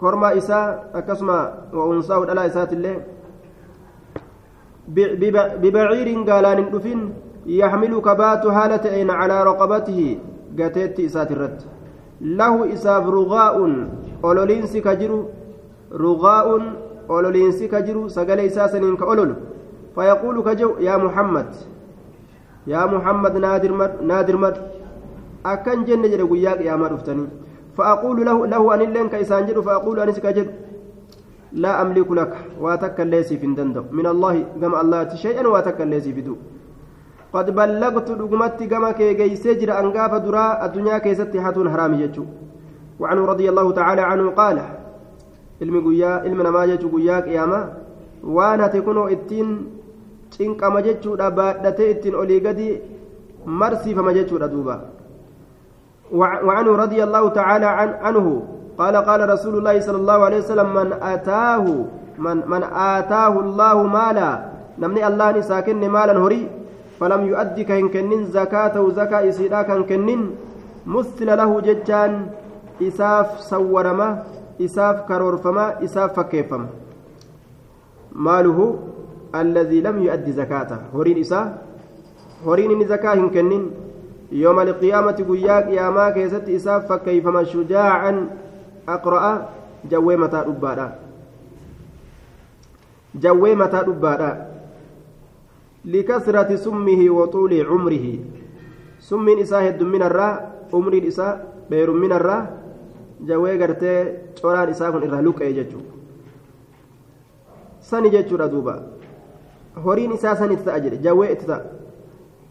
[0.00, 1.36] kormaa isaa akkasuma
[1.76, 2.96] wa'unsaa dhalaa isaatillee
[5.62, 7.02] bibaciirin gaalaan hin dhufin
[7.46, 10.06] yaxmilu kabaatu haala ta'een calaa raqabatihi
[10.60, 11.66] gateetti isaati irratti
[12.40, 13.74] lahu isaaf rugaa'un
[14.30, 15.18] ololiinsi ka jiru
[16.04, 16.64] rugaa'un
[17.18, 19.36] ololiinsi ka jiru sagalee isaa saniin ka ololu
[19.94, 21.52] fayaquulu ka jehu yaa muhammad
[22.72, 23.36] yaa muhammad
[24.08, 24.56] naadir mad
[25.52, 27.28] akkan jenne jedhe guyyaa qiyaamaa dhuftanii
[27.80, 30.48] فأقول له له أن لين كيسان فأقول أنس كجد
[31.62, 36.22] لا أملك لك واتك ليسي في دندو من الله كما الله شيئا واتك ليسي في
[37.34, 42.24] قد بلغت دغمت كما كي جيسجر أنقاف دراء الدنيا كيست حتون حرام يجو
[43.00, 44.58] وعنه رضي الله تعالى عنه قال
[45.62, 47.60] علم قيا علم نما يجو قيا قياما
[48.24, 49.48] وأنا تكونوا اتين
[50.30, 52.66] cinqama jechuudha baadhatee ittiin olii gadi
[53.60, 54.12] marsiifama
[56.12, 58.26] وعنه رضي الله تعالى عن عنه.
[58.78, 61.64] قال قال رسول الله صلى الله عليه وسلم من آتاه
[62.18, 64.30] من من آتاه الله مالا.
[64.80, 66.48] نمني الله نساكن مالا هري
[67.00, 68.74] فلم يؤدي كهن كنن زكاة
[69.28, 70.22] إسيدا كهن كنن.
[70.86, 72.12] مثل له ججان
[72.82, 74.08] إساف سورما
[74.60, 76.66] إساف كرورفما إساف فكيفما.
[78.16, 78.58] ماله
[79.34, 80.78] الذي لم يؤدي زكاته.
[80.96, 81.40] هرين إسا
[82.46, 83.64] هرين زكاة كنن.
[84.32, 88.30] يوم القيامة قياك يا ما كيست إساف فكيفما شجاعا
[88.88, 89.48] أقرأ
[89.90, 90.98] جوي متى دبادا
[93.14, 94.30] جوي متى دبادا
[95.84, 98.06] لكثرة سمه وطول عمره.
[99.00, 101.34] سم إساه من الراء عمر إساء
[101.70, 102.62] بير من الراء
[103.20, 103.94] جوي قرتي
[104.36, 105.80] شوران إساء كن إرها لك أيججو
[107.80, 108.86] سني ججو دوبا
[109.76, 111.58] هورين إساء سني تتأجر جوي إتتا.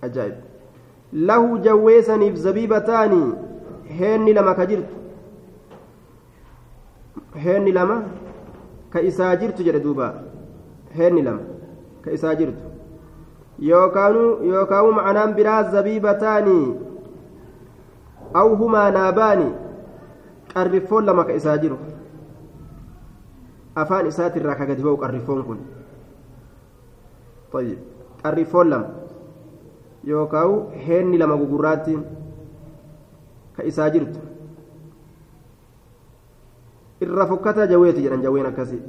[0.04, 0.49] أجائب
[1.14, 3.34] له جويسنيف زبيبتان
[4.00, 4.90] هن لما كجرت
[7.36, 8.04] هن لما
[8.94, 10.30] كإسا جرت جر دوبا
[10.98, 11.42] heenni lama
[12.02, 12.62] ka isaa jirtu
[13.70, 16.66] yookaanu yookaanu macnaan biraa zabiibataanii
[18.42, 19.48] aw humaa naabaani
[20.54, 21.78] qarrifoon lama ka isaa jiru
[23.84, 25.60] afaan isaatirraa ka gadi ba'u qarrifoon kun
[28.24, 28.88] qarrifoon lama
[30.04, 31.98] yookaan heenni lama gugurraatti
[33.58, 34.20] ka isaa jirtu
[37.02, 38.82] irra fokkataa jaweeti jedhan jaween akkasii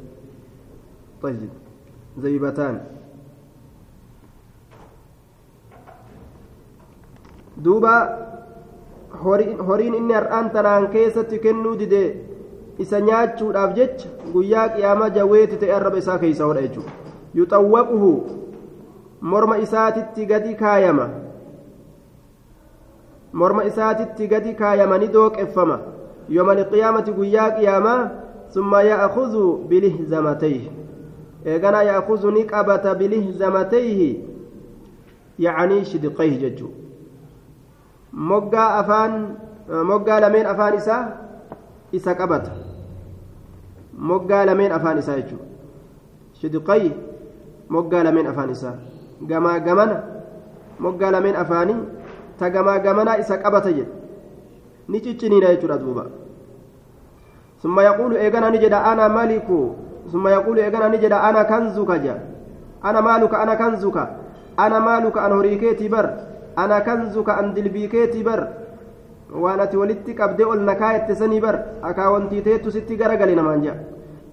[2.22, 2.80] zabibataan
[7.64, 7.94] duuba
[9.66, 12.02] horiin inni har'aan tanaan keessatti kennuu dide
[12.78, 16.92] isa nyaachuudhaaf jecha guyyaa qiyaamaa jaweeti ta'e arraba isaa keeysa hodha jechuudha
[17.40, 18.10] yuxawwaquhu
[19.20, 21.08] morma isaatitti gadi kaayama
[23.32, 25.78] morma isaatitti gadi kaayama ni dooqeffama
[26.28, 28.10] yooma liqiyaamati guyyaa qiyaamaa
[28.54, 30.70] summa ya'khudhu bilihzamatayhi
[31.44, 34.10] eeganaa ya'khudhu ni qabata bilihzamatayhi
[35.38, 36.72] yacanii shidqayhi jechuu
[38.12, 39.36] moggaa afaan
[39.92, 41.02] moggaa lameen afaan isaa
[41.92, 42.52] isa qabata
[44.12, 45.46] moggaa lameen afaan isaa jechuudha
[46.40, 46.92] shidqayhi
[47.68, 48.74] moggaa lameen afaan isaa
[49.26, 50.02] gamaa gamana
[50.78, 51.76] moggaa lameen afaanii
[52.38, 53.92] ta gamaa gamanaa isa qabata jedhe
[54.88, 56.04] ni cicciniina jechuudha duuba
[58.58, 59.58] jedha ana maliku
[60.10, 62.16] summa yaquulu eegana ni jedha ana kanzuka ja
[62.82, 64.08] ana maaluka ana kanzuka
[64.56, 66.06] ana maaluka an horii keetii bar
[66.56, 68.48] ana kanzuka an dilbii keetii bar
[69.42, 73.74] waan ati walitti qabdee ol nakaa jette sanii bar akaawwantii teettu sitti garagale namaan jea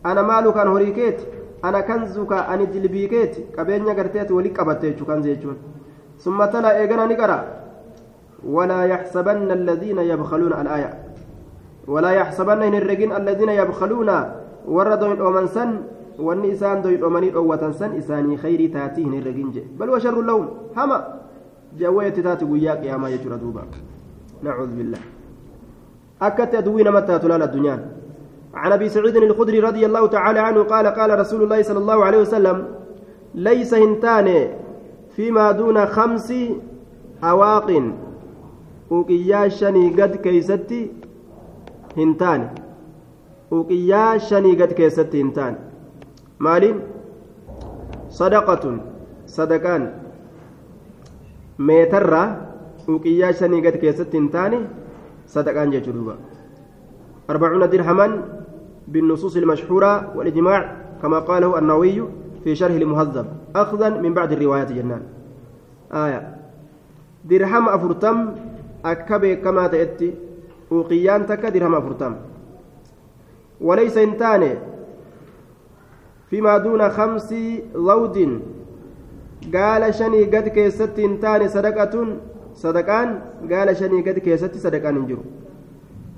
[0.03, 1.25] ana maaluka an horii keeti
[3.09, 5.57] keeti qabeenya gartee ati walitti qabatte jechuu kanze jechuun
[6.17, 7.57] summa tala eegana ni qara
[8.45, 10.93] ولا يحسبن الذين يبخلون الآية.
[11.87, 14.09] ولا يحسبن إن الرجين الذين يبخلون
[14.67, 15.81] وردوا ومن سن
[16.19, 20.99] والنسان دوي ومن أوة سن إساني خير تاتيه الرجين بل وشر اللون هما.
[21.79, 23.63] جويت تاتي وياك يا ما يجرى دوبا.
[24.45, 25.01] نعوذ بالله.
[26.21, 27.96] أكت أدوين متى تلال الدنيا.
[28.57, 32.17] عن أبي سعيد الخدري رضي الله تعالى عنه قال قال رسول الله صلى الله عليه
[32.17, 32.57] وسلم
[33.35, 34.27] ليس هنتان
[35.15, 36.33] فيما دون خمس
[37.23, 37.69] أواق
[39.97, 40.79] gad keeysatti
[41.97, 42.45] hin taane
[43.57, 45.57] uqiyyaa shanii gad keessatti hin taane
[46.47, 46.77] maaliin
[48.19, 48.79] sadaqatun
[49.35, 49.89] sadaqaan
[51.71, 52.27] meetarraa
[52.95, 54.63] uqiyyaa shanii gad keessatti hin taane
[55.35, 56.17] sadaqaan jechuu duuba
[57.29, 58.07] أربعون درهما
[58.87, 62.03] بالنصوص المشهورة والإجماع كما قاله النووي
[62.43, 65.01] في شرح المهذب أخذا من بعد الروايات جنان
[65.91, 66.37] آية
[67.25, 68.17] درهم أفرتم
[68.83, 70.13] akka beekamaa ta'etti
[70.71, 72.15] uqiyyaan takka dirhama afurtam
[73.69, 74.49] walaysa hin taane
[76.31, 77.41] fimaa duuna kamsi
[77.89, 78.37] zawdin
[79.55, 82.13] gaala shanii gad keessatti hin taane sadaqatun
[82.63, 83.17] sadaqaan
[83.53, 84.59] gaala shanii gad keessatti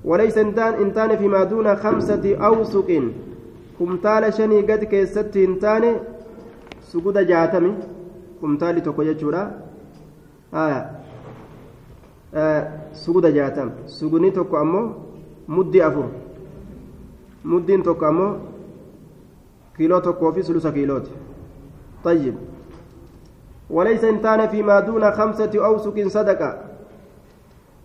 [0.10, 3.10] jiru walaysa hin taane fimaa duuna kamsati awsuqin
[3.78, 5.94] kumtaala shanii gad keessatti hin taane
[6.92, 7.74] suguda jaatami
[8.40, 9.44] kumtaalli tokko jechuudha
[12.94, 14.86] suguda jaatam suguni tokko ammoo
[15.48, 16.06] muddi afur
[17.44, 18.36] muddiin tokko ammoo
[19.78, 21.12] kiiloo tokkoo fi sulusa kiilooti
[22.04, 22.36] طيب
[23.70, 26.69] وليس انتان فيما دون خمسة أوسك صدقة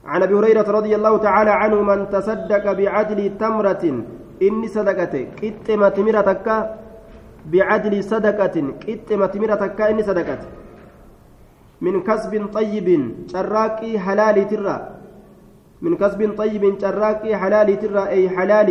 [0.07, 3.85] عن أبي هريرة رضي الله تعالى عنه من تصدق بعدل تمرة
[4.43, 6.47] إني صدقته قتمة مرتك
[7.53, 8.57] بعدل صدقة.
[8.89, 10.49] قتمة مرتك إني صدقته
[11.81, 12.89] من كسب طيب
[13.33, 14.77] شراكي حلال ترى.
[15.83, 18.69] من كسب طيب شراكي حلال ترى أي حلال.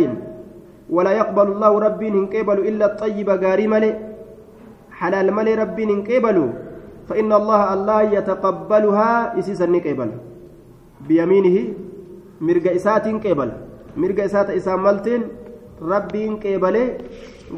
[0.90, 3.92] ولا يقبل الله ربي قبل إلا الطيب غاري ملي.
[4.90, 6.36] حلال ملي ربي قبل
[7.08, 10.10] فإن الله الله يتقبلها إسيسا قبل.
[11.08, 11.56] بيمينه
[12.40, 13.50] مرق إسات قبل.
[13.96, 15.22] مرق إسات إسام ملتين
[15.82, 16.76] ربي قبل.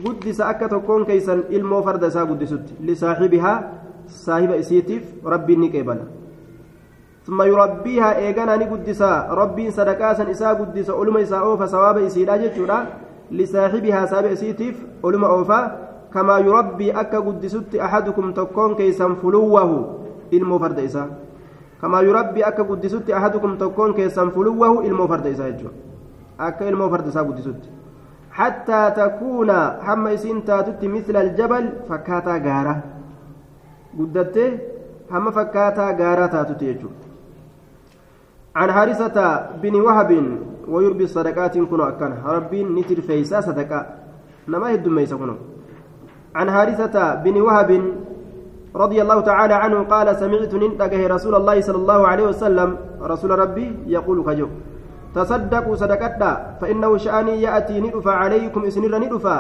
[0.05, 3.55] قدس أكا تكون كيسا إلمو فرد إسا قدست لصاحبها
[4.07, 6.07] saahiba isiitiif rabbiin ni qeebala
[7.27, 12.87] ثم يربيها إيجانا نقدسا ربي صدقا سن إسا قدسا أولما إسا أوفا سواب إسيلا جتشورا
[13.35, 15.61] لصاحبها سابع إسيتيف أولما أوفا.
[16.15, 19.99] كما يربي أكا قدست أحدكم تكون كيسا فلوه
[20.33, 21.11] إلمو فرد إسا.
[21.83, 25.71] كما يربي أكا قدست أحدكم تكون كيسا فلوه إلمو فرد إسا جتشو
[26.41, 27.63] أكا إلمو فرد إسا قدست
[28.39, 29.51] حتى تكون
[29.87, 32.77] حم إسين تاتت مثل الجبل فكاتا غارة.
[33.99, 34.61] guddattee
[35.11, 37.05] hamma fakkaataa gaaraa taatutti jechuudha
[38.57, 39.17] عن حارثة
[39.63, 40.11] بن وهب
[40.69, 43.85] ويربي الصدقات كنو أكن ربين نتر فيسا صدقاء
[44.49, 45.37] نما هدو ميسا كنو.
[46.35, 47.71] عن هارثة بن وهب
[48.77, 52.69] رضي الله تعالى عنه قال سمعت ننتقه رسول الله صلى الله عليه وسلم.
[53.01, 54.49] رسول ربي يقول كجو.
[55.17, 59.39] تصدقوا صدقتا فإنه شأني يأتي ندفع عليكم إسنر ندفع.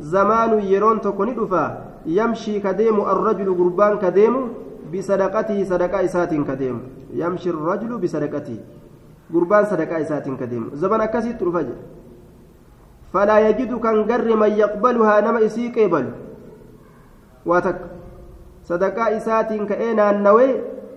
[0.00, 1.64] زمان يرون تكو ندفع.
[2.06, 4.34] يمشي كديم الرجل قربان كديم
[4.88, 6.76] بصدقته صدقة إسات كديم.
[7.12, 8.58] يمشي الرجل بصدقته
[9.34, 10.64] قربان صدقة إسات كديم.
[10.80, 11.68] زمن كسي ترفج.
[13.12, 13.96] فلا يجد كان
[14.40, 16.06] من يقبلها نما إسيك يقبل
[17.46, 17.97] واتك.
[18.68, 20.52] Sadaqaa isaatiin ka'ee naannawee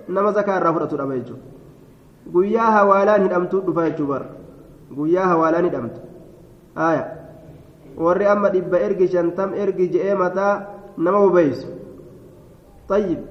[0.07, 1.45] nama zakaa irraa fudhatu dhaba jechuudha.
[2.33, 4.25] Guyyaa hawaalaan hidhamtuu dhufa jechuu bara.
[4.97, 5.99] Guyyaa hawaalaan hidhamtu
[6.75, 7.03] haaya
[8.05, 10.53] warri amma dhibba ergi shantam ergi je'ee mataa
[10.97, 11.67] nama bobeeysu
[12.91, 13.21] tayyib.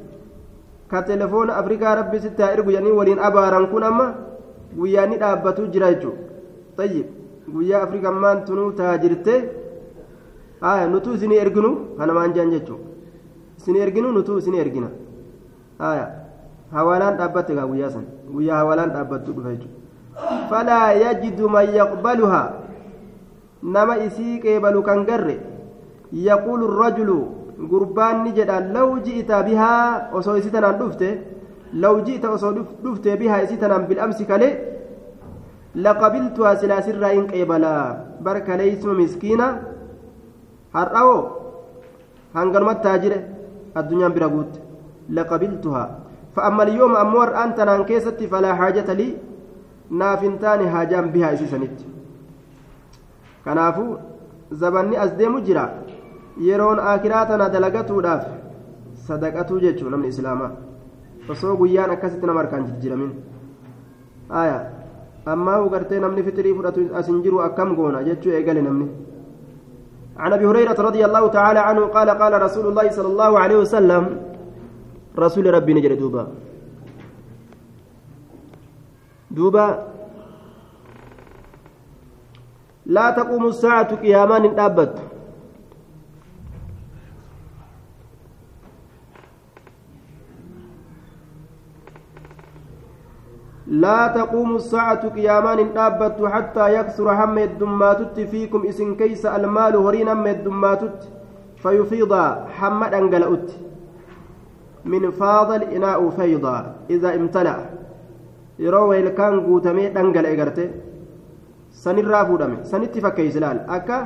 [0.91, 4.07] Ka telefoona afrikaa rabbi sitti haa ergu jedhanii waliin abaaran kun amma
[4.79, 6.23] guyyaa ni dhaabbatuu jira jechuudha
[6.77, 7.07] tayyib.
[7.55, 9.35] Guyyaa afrikammaan tunuu taajirte.
[10.61, 12.90] Haaya nutuu isinii erginu kanamaan jaan jechuudha.
[13.61, 14.89] Isin erginu nutuu isin ergina
[15.91, 16.07] aya
[16.77, 22.47] hawaalaan dhaabbatte gaa guyyaa san guyyaa hawaalaan dhaabbattu dhufa jechuudha falaa yajidu man yaqbaluhaa
[23.75, 25.37] nama isii qeebalu kan garre
[26.29, 27.19] yaquulu rajulu
[27.71, 31.09] gurbaan ni jedha law ji'ita bihaa osoo isi tanaan dhufte
[31.83, 32.53] law ji'ita osoo
[32.85, 34.49] dhufte bihaa isi tanaan bil'amsi kale
[35.85, 37.85] laqabiltuhaa silaasirraa in qeebalaa
[38.29, 39.47] barka leeysuma miskiina
[40.77, 41.21] har'awoo
[42.39, 43.19] hanganumatti taajire
[43.76, 44.60] addunyaan bira guutte
[45.10, 45.90] laqabiltuhaa
[46.36, 49.16] فأما اليوم أمور أنت نان كيستي فلا حاجة لي
[49.90, 51.78] نافنتان هاجان بها إسيسانيت
[53.46, 53.86] كنافو
[54.52, 55.66] زبني أزديم جرا
[56.48, 58.24] يرون آكراتنا دلقتو داف
[59.08, 60.48] صدقتو جيتشو نمن إسلاما
[61.32, 63.12] osoo guyyaan akkasitti nama harkaan jijjiramin
[64.42, 64.58] aya
[65.26, 68.88] ammaa ugartee namni fitirii fudhatu asin jiru akkam goona jechuu eegale namni
[70.21, 74.05] عن أبي هريرة رضي الله تعالى عنه قال قال رسول الله صلى الله عليه وسلم
[75.19, 76.25] رسول ربي نجر دوبا.
[79.31, 79.69] دوبا.
[82.87, 85.10] لا تقوم الساعة قيامان دابت.
[93.71, 100.27] لا تقوم الساعة قيامان دابت حتى يكثر هم الدماتت فيكم إسن كيس المال هرين هم
[100.27, 101.09] الدماتت
[101.63, 102.13] فيفيض
[102.57, 103.51] حمد أنقلأت
[104.85, 107.57] من فاض الإناء فيضا إذا امتلأ
[108.59, 110.69] يروى الكان قوتمي أنقل إغرته
[111.71, 113.99] sanirraa fuudhame sanitti fakkeeyse laal akka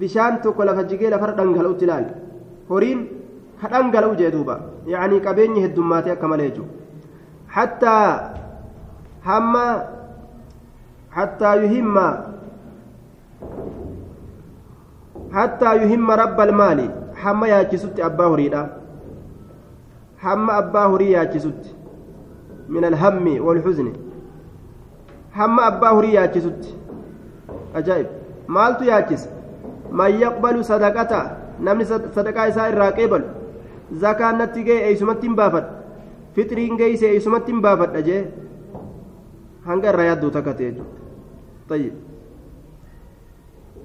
[0.00, 2.06] bishaan tokko lafa jigee lafarra dhangala'utti laal
[2.70, 3.00] horiin
[3.60, 4.56] ha dhangala'u jee duuba
[4.92, 6.72] yacanii qabeenyi heddummaatee akka malee jechuudha
[7.56, 8.06] hattaa
[9.26, 9.64] hamma
[11.16, 12.06] hattaa yuhimma
[15.36, 16.90] hattaa yuhimma rabba almaali
[17.26, 18.62] hamma yaachisutti abbaa horiidha
[20.24, 21.74] hamma abbaa horii yaachisutti.
[22.68, 23.92] Min alhammi walhuzni
[25.38, 26.74] hamma abbaa horii yaachisutti.
[27.80, 28.06] Ajaa'ib.
[28.46, 29.28] Maaltu yaachisa?
[29.90, 31.20] Man yaqbalu sadaqata
[31.60, 33.26] namni sadaqaa isaa irraa qeebalu
[34.04, 35.68] zakaan natti ga'e eeysumatti hin baafadha
[36.38, 38.22] fixriin geeyse eeysumatti hin baafadha jee
[39.66, 41.76] hanga irraa yaadduu takka ta'e jechuudha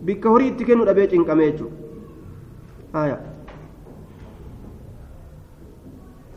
[0.07, 3.17] bikka horii itti kennu dhabee cinqamee jechuudha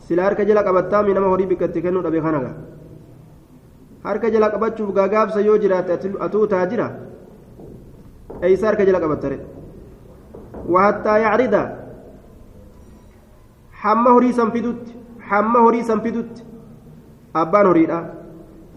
[0.07, 2.55] sila harka jala qabattaami nama horii bikka itti kennu dhabee kana gaa
[4.03, 5.91] harka jala qabachuuf gaagaabsa yoo jiraate
[6.27, 6.87] atuu taajira
[8.41, 9.37] eeysa harka jala qabattare
[10.75, 11.61] wahattaa yacrida
[13.83, 14.91] hamma horii san fidutti
[15.29, 16.43] hamma horii san fidutti
[17.43, 17.99] abbaan horiidha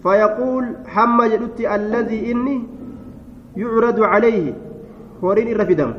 [0.07, 0.65] فيقول
[0.95, 2.57] حم جدت الذي إني
[3.63, 4.47] يعرض عليه
[5.23, 5.91] هورين الرفدم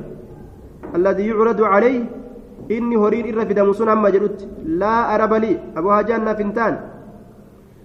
[0.98, 2.04] الذي يعرض عليه
[2.76, 4.40] إني هورين الرفدم سن حم جدت
[4.82, 5.54] لا أرب لي.
[5.78, 6.74] أبو هاجان فنتان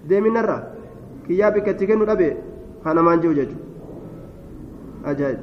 [0.07, 0.51] ديمين الرّ
[1.27, 2.27] kiyyaa bikka itti kennu dhabe
[2.85, 5.41] hanamaan jiru jechuudha ajaa'ib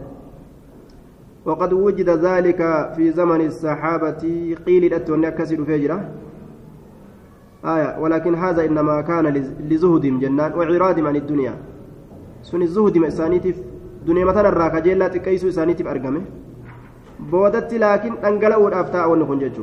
[1.44, 2.60] وقد وجد ذلك
[2.96, 4.22] في زمن الصحابة
[4.66, 5.98] قيل أتوني أكسر فجرة
[7.64, 9.26] آية ولكن هذا إنما كان
[9.70, 11.54] لزهدهم جنان وعرادهم عن الدنيا.
[12.42, 13.56] سن الزهد إسانيتف
[14.06, 16.22] دنيا مثلا الراكة جيلا تكيسو إسانيتف أرقمه.
[17.20, 19.56] بودت لكن أنقلوا الأفتاء والنخنجج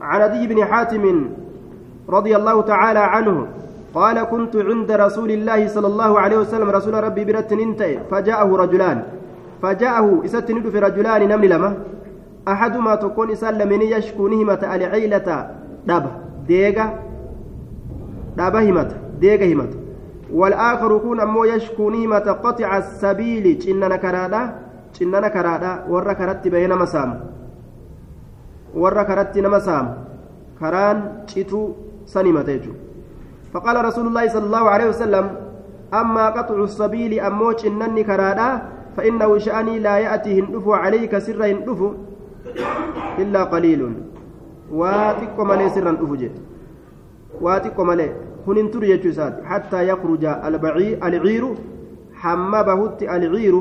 [0.00, 1.28] عن أدي بن حاتم
[2.08, 3.46] رضي الله تعالى عنه
[3.94, 9.02] قال كنت عند رسول الله صلى الله عليه وسلم رسول ربي برت انتهي فجاءه رجلان.
[9.62, 11.74] فجاءه إستند في رجلان نمل لما
[12.48, 15.50] أحدما تكون إسال من يشكو نهمة العيلة
[15.86, 16.23] دابة.
[16.48, 16.86] ديغا
[18.36, 18.90] دابة همة
[19.20, 19.70] ديغا همة
[20.32, 24.42] والآخر يكون أمو يشكو نهمة قطع السبيل إننا كرادا
[25.02, 27.10] إننا كرادا ورا كرت بين مسام
[28.74, 29.94] karatti nama saamu.
[30.58, 32.82] Karaan cituu sanimata jechuudha.
[33.54, 35.26] فقال رسول الله صلى الله عليه وسلم
[35.94, 38.62] أما قطع السبيل أموج إنني كرادا
[38.98, 41.80] فإنه شأني لا يأتي هندف عليك سر هندف
[43.18, 43.80] إلا قليل
[44.72, 46.30] واتق مالي سرا أفجي
[47.40, 48.08] واتق مالي
[48.46, 49.12] هن تري
[49.44, 50.24] حتى يخرج
[51.04, 51.44] العير
[52.14, 53.54] حما بهت العير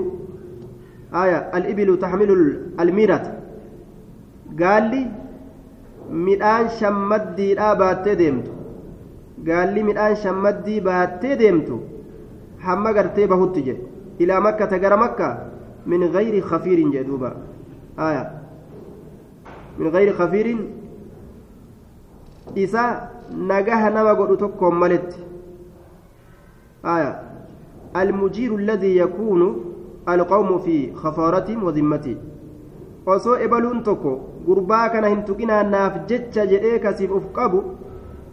[1.14, 2.30] آية الإبل تحمل
[2.80, 3.38] الميرة
[4.60, 5.08] قال لي
[6.80, 8.52] shammaddiidhaa baattee deemtu
[9.48, 11.80] gaalli midhaan shammaddii baattee deemtu
[12.66, 13.84] hamma gartee bahutti jedhe
[14.20, 15.28] ilaa makkata gara makka
[15.86, 17.30] min gayri kafiirin jedhe duuba
[17.98, 18.24] aya
[19.78, 20.60] min gayri kafiirin
[22.56, 23.10] isa
[23.52, 25.20] nagaha nama godhu tokkoon maletti
[27.94, 29.48] alladii yakuunu
[30.06, 32.18] alqawmu fi kafaaratihim wadimmatihim
[33.06, 34.14] osoo ebaluun tokko
[34.46, 37.64] gurbaa kana hin tuqinaa naaf jecha jedhee kasiif uf qabu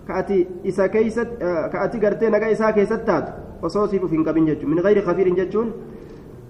[0.07, 0.19] ka
[1.85, 3.33] ati gartee nagaa isaa keessatti taatu
[3.63, 4.71] osoo siif uf hin qabin jechuun.
[4.75, 5.73] Min gayri kafiirin jechuun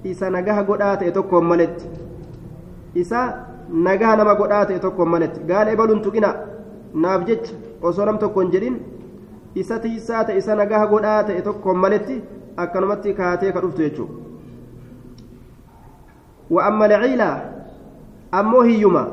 [0.05, 1.89] isa nagaha godhaa ta'e tokkoon maletti
[2.95, 3.25] isa
[3.89, 6.35] nagaha nama godhaa ta'e tokkoon maletti gaala ebaluun tuqinaa
[6.95, 8.81] naaf jecha osoo nam tokkoon jedhin
[9.55, 12.23] isa tiisaa ta'e isa nagaha godhaa ta'e tokkoon maletti
[12.57, 14.31] akkanumatti kaatee ka dhuftu jechuudha.
[16.51, 17.51] وأما العيلة
[18.35, 19.05] أمو هيما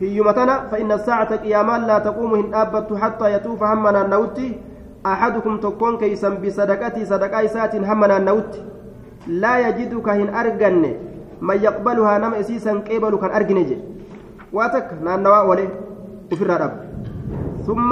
[0.00, 4.60] هيما تنا فإن الساعة قياما لا تقوم هن أبت حتى يطوف همنا النوتي
[5.06, 8.62] أحدكم تكون كيسا بصدقتي صدقاء سات همنا النوتي
[9.26, 10.94] لا يجدك هن أرجن
[11.40, 13.70] من يقبلها نم إسيسا قبل كان أرجنج
[14.52, 15.68] واتك نانوا ولي
[16.32, 16.85] وفر الرب
[17.66, 17.90] ثم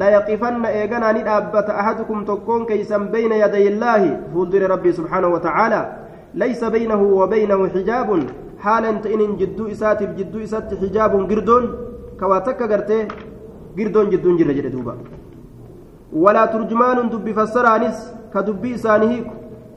[0.00, 4.02] لا يقفن إيغانا ندابت أحدكم تكون كيسا بين يدي الله
[4.34, 5.80] فولدر ربي سبحانه وتعالى.
[6.34, 8.08] ليس بينه وبينه حجاب.
[8.58, 11.64] حالا تئن جدو إساتف جدو إسات حجاب قردون.
[12.20, 12.98] كواتك قرتي
[13.78, 14.94] قردون جدون جر جل دوبا.
[16.12, 17.98] ولا ترجمان دبي فسرانس
[18.34, 19.26] كدبي إسانهيك.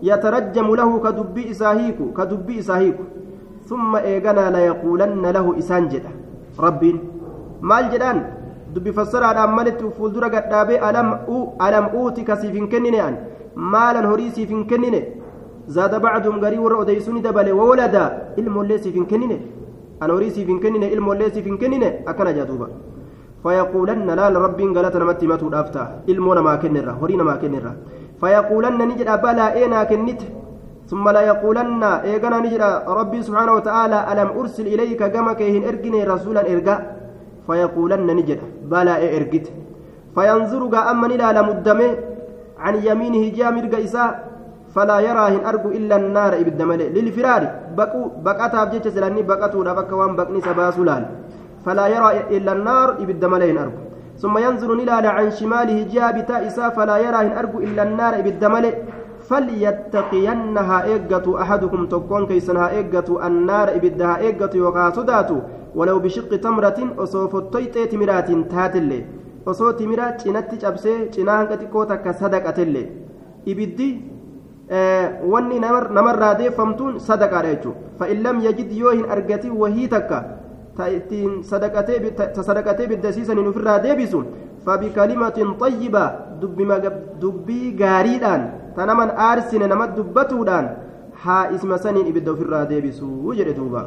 [0.09, 2.99] يترجم له كدبي إساهيك كدبي إساهيك.
[3.69, 6.11] ثم إيغانا لا يقولن له إسان جدا.
[6.59, 6.97] ربين
[7.61, 8.38] مال جدان.
[8.73, 10.79] Dubbi fassaraadhaan malitti fuuldura gadhaabee
[11.67, 13.15] alam uutika siif hin kennine an
[13.73, 14.99] maalan horii siif hin kennine
[15.77, 18.03] zaada bacduum garii warra odeysu ni dabale wawalada
[18.41, 19.37] ilmoollee siif hin kennine
[19.99, 22.67] an horii siif hin kennine ilmoollee siif hin kennine akkana jaa duuba
[23.43, 27.73] fayaquulanna laala rabbiin galata namatti himatuudhaaf ta'a ilmoo namaa kennirra horii namaa kennirra
[28.21, 30.27] fayaquulanna ni jedha balaa eenaa kennite
[30.89, 36.41] ثم لا يقولن إيغانا نجرى ربي سبحانه وتعالى ألم أرسل إليك كما كيهن إرجني رسولا
[36.53, 36.75] إرجا
[37.49, 38.39] فيقولن نجد.
[38.69, 39.45] بلا إرجت.
[40.15, 41.89] فينظر أما إلى لمدمه.
[42.63, 44.11] عن يمينه جاء مرق إساء.
[44.75, 46.87] فلا يراهن أرجو إلا النار إبدمله.
[46.95, 47.43] للفرار.
[47.77, 49.21] بقوا بقتها بجيش سلاني.
[49.25, 51.03] بقتوا لبك وان بقني سباسولان
[51.65, 53.81] فلا يرى إلا النار إبدمله أرجو
[54.21, 56.69] ثم ينظر إلى عن شماله جاء بتاء إساء.
[56.77, 58.13] فلا يراهن أرجو إلا النار
[59.29, 65.29] فليتقينها إيجة أحدكم تكون كيسنها إيجة النار إبدها إيجة وقاسدات
[65.75, 69.01] ولو بشق تمرة أصوف الطيطة تمرات تاتلي
[69.49, 72.87] osoo timira cinatti cabsee cinaa hanga xiqqoo takka sadaqatellee
[73.51, 73.87] ibiddi
[75.33, 80.19] wanni namarraa deeffamtuun sadaqaadha jechuudha fa'in lam yajid yoo hin argatin wahii takka
[80.77, 84.23] ta ittiin sadaqatee biddasiisaniin ofirraa deebisu
[84.65, 86.03] fabikalimatin xayyiba
[87.21, 88.43] dubbii gaariidhaan
[88.75, 90.67] ta naman aarsine nama dubbatuudhaan
[91.23, 93.81] haa isma saniin ibidda ofirraa deebisuu jedhe duuba